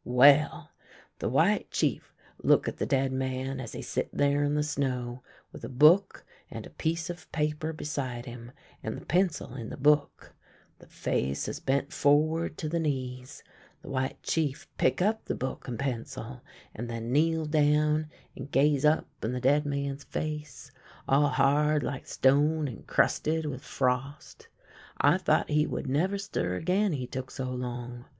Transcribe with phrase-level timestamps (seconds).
[0.22, 0.70] "Well,
[1.18, 5.24] the White Chief look at the dead man as he sit there in the snow,
[5.50, 9.76] with a book and a piece of paper beside him, and the pencil in the
[9.76, 10.36] book.
[10.78, 13.42] The face THE WOODSMAN'S STORY 185 is bent forward to the knees.
[13.82, 16.42] The White Chief pick up the book and pencil,
[16.76, 20.70] and then kneel down and gaze up in the dead man's face,
[21.08, 24.46] all hard like stone and crusted with frost.
[25.00, 28.04] I thought he would never stir again, he look so long.